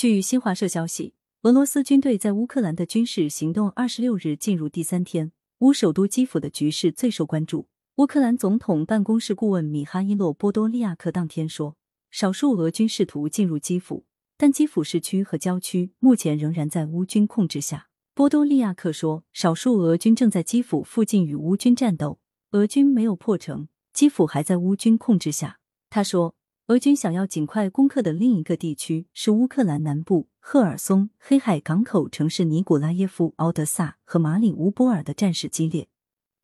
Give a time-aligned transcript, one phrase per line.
[0.00, 1.12] 据新华社消息，
[1.42, 7.68] 俄罗斯军队在乌克兰的军事行动二十六日进入第三天，乌首都基辅的局势最受关注。
[7.96, 11.76] 乌克兰总统办公室顾问米哈伊洛·波多利亚克当天说，
[12.10, 14.06] 少数俄军试图进入基辅，
[14.38, 17.88] 但基辅市区和郊区目前仍然在乌军控制下。
[18.14, 22.18] 波多利亚克说，少数俄军正在基辅附近与乌军战斗，
[22.52, 25.58] 俄军没有破城，基辅还在乌军控制下。
[25.90, 26.34] 他说。
[26.70, 35.88] 俄军想要尽快攻克的另一个地区是乌克兰南部赫尔松、黑海港口城市尼古拉耶夫、敖德萨和马里乌波尔的战事激烈，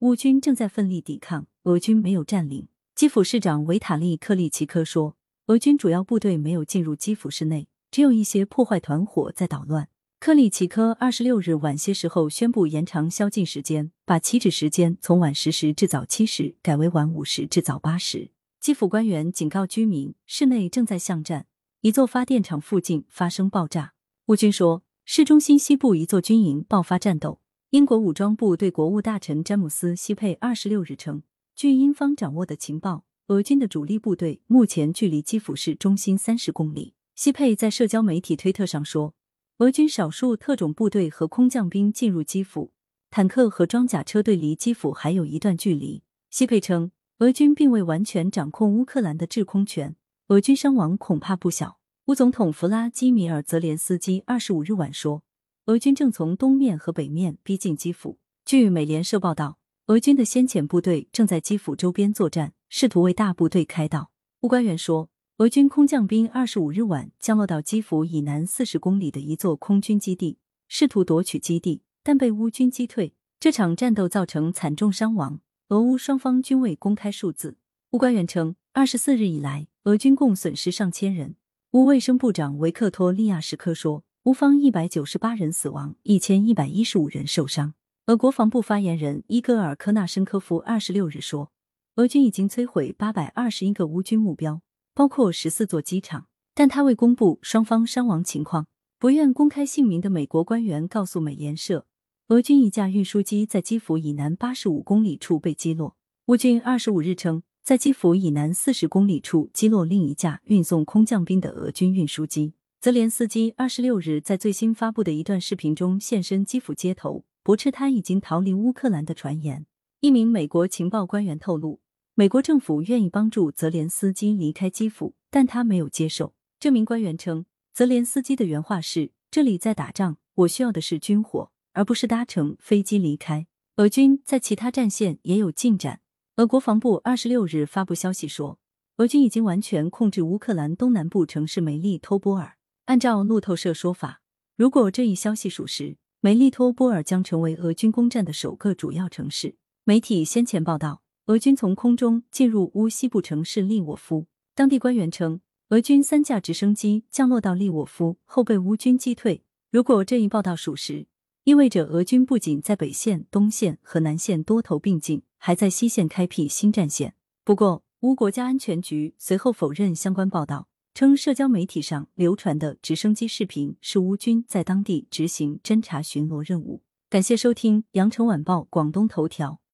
[0.00, 2.68] 乌军正在奋力抵抗，俄军没有占领。
[2.94, 9.88] 基辅市长维塔利克利奇科说，俄军主要部队没有进入基辅市内，只有一些破坏团伙在捣乱。
[10.18, 18.32] 克里奇科二十六日晚些时候宣布延长宵禁时间，把起止时间从晚十时至早七时改为晚五时至早八时。
[18.60, 21.46] 基辅官员警告居民，市内正在巷战，
[21.80, 23.94] 一座发电厂附近发生爆炸。
[24.26, 27.40] 乌军说，市中心西部一座军营爆发战斗。
[27.70, 31.22] 英国武装部对国务大臣詹姆斯·西佩二十六日称，
[31.56, 36.92] 据英方掌握的情报，俄军的主力部队目前距离基辅市中心三十公里。
[37.14, 39.14] 西佩在社交媒体推特上说，
[39.60, 42.74] 俄军少数特种部队和空降兵进入基辅，
[43.10, 46.02] 坦克和装甲车队离基辅还有一段距离。
[46.28, 46.92] 西佩称。
[47.20, 49.94] 俄军并未完全掌控乌克兰的制空权，
[50.28, 51.78] 俄军伤亡恐怕不小。
[52.06, 55.22] 乌总统弗拉基米尔·泽连斯基二十五日晚说，
[55.66, 58.18] 俄军正从东面和北面逼近基辅。
[58.46, 64.10] 据美联社报道，俄军的先遣部队正在基辅周边作战，试图为大部队开道。
[64.40, 73.12] 乌官员说，俄军空降兵二十五日晚降落到基辅以南四十公里的一座空军基地，试图夺取基地，但被乌军击退。
[73.38, 75.40] 这场战斗造成惨重伤亡。
[75.70, 77.56] 俄乌双方均未公开数字。
[77.92, 81.36] 乌官员称，二十四日以来，俄军共损失上千人。
[81.70, 87.74] 乌卫生部长维克托利亚什科说，乌方一百九十八人死亡，一千一百一十五人受伤。
[88.06, 91.52] 俄国防部发言人伊戈尔科纳申科夫二十六日说，
[91.94, 94.62] 俄军已经摧毁八百二十一个乌军目标，
[94.92, 98.66] 包括十四座机场，但他未公布双方伤亡情况。
[98.98, 101.86] 不愿公开姓名的美国官员告诉美联社。
[102.30, 105.96] 俄军一架运输机在基辅以南八十五公里处被击落。
[106.26, 112.54] 乌军二十五日称，在基辅以南四十公里处击落另一架运送空降兵的俄军运输机。
[112.80, 119.66] 泽连斯基二十六日在最新发布的一段视频中现身基辅街头，驳斥他已经逃离乌克兰的传言。
[119.98, 121.80] 一名美国情报官员透露，
[122.14, 126.34] 美国政府愿意帮助泽连斯基离开基辅，但他没有接受。
[126.60, 131.50] 这名官员称，泽连斯基的原话是：“这里在打仗，我需要的是军火。”
[131.80, 133.46] 而不是搭乘飞机离开。
[133.76, 136.02] 俄军在其他战线也有进展。
[136.36, 138.58] 俄国防部二十六日发布消息说，
[138.98, 142.58] 俄军已经完全控制乌克兰东南部城市梅利托波尔。
[142.84, 144.20] 按照路透社说法，
[144.56, 149.56] 如果这一消息属实，梅利托波尔将成为俄军攻占的首个主要城市。
[149.84, 154.26] 媒体先前报道，俄军从空中进入乌西部城市利沃夫。
[154.54, 155.40] 当地官员称，
[155.70, 159.44] 俄军三架直升机降落到利沃夫后被乌军击退。
[159.70, 161.06] 如果这一报道属实，
[161.50, 167.14] 意味着俄军不仅在北线、东线和南线多头并进，还在西线开辟新战线。
[167.42, 176.82] 不过，乌国家安全局随后否认相关报道，称社交媒体上流传的直升机视频是乌军在当地执行侦察巡逻任务。
[177.08, 179.50] 感谢收听《羊城晚报广东头条》。